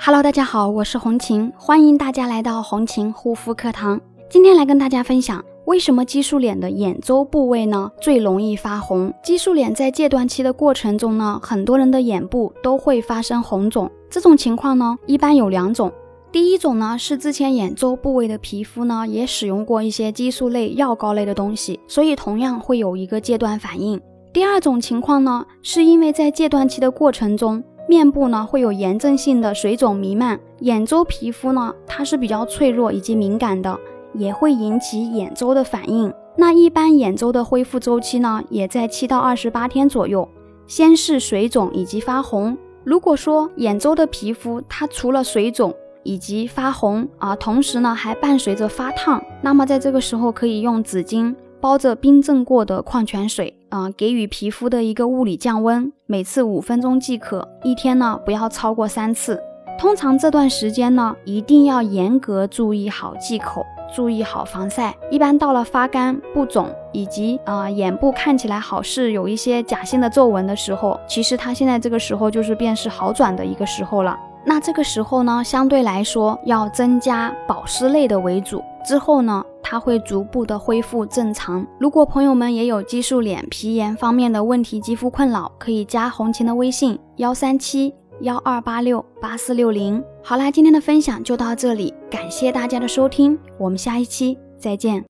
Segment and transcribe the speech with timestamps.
[0.00, 4.00] Hello，大家好，我是红琴，欢迎大家来到红琴护肤课堂。
[4.30, 9.12] 今天来跟大家分享，为什么激素脸的眼周部位呢最容易发红？
[9.24, 13.90] 激素脸在戒断期的过程中呢，很多人的眼部都会发生红肿。
[14.08, 15.92] 这种情况呢，一般有两种。
[16.30, 24.00] 第一种呢，是之前眼周部位的皮肤呢，也使用过一些激素类药膏类的东西，所以同样会有一个戒断反应。
[24.32, 27.64] 第二种情况呢，是因为在戒断期的过程中。
[27.88, 33.80] 面部呢会有炎症性的水肿弥漫，眼周皮肤呢它是比较脆弱以及敏感的，
[34.12, 36.12] 也会引起眼周的反应。
[36.36, 40.28] 那一般眼周的恢复周期呢也在七到二十八天左右，
[40.66, 42.56] 先是水肿以及发红。
[42.84, 51.34] 如果说眼周的皮肤它除了水肿以及发红啊，同时呢还伴随着发烫，那么在这个时候可以用纸巾。
[51.60, 59.40] 包着冰镇过的矿泉水啊，给予皮肤的一个物理降温，每次五分钟即可，一天呢不要超过三次。
[59.78, 63.64] 通常这段时间呢，一定要严格注意好忌口，
[63.94, 64.92] 注意好防晒。
[65.10, 74.18] 一般到了发干、不肿以及啊眼部看起来好似有一些假性的皱纹的时候，其实它现在这个时候就是便是好转的一个时候了。
[74.44, 78.62] 那这个时候呢，相对来说要增加保湿类的为主。
[78.84, 81.66] 之后呢，它会逐步的恢复正常。
[81.78, 87.92] 如果朋友们也有激素脸、皮炎方面的问题、肌肤困扰，可以加红琴的微信：幺三七
[88.22, 90.02] 幺二八六八四六零。
[90.24, 95.04] 好啦，今天的分享就到这里，感谢大家的收听，我们下一期再见。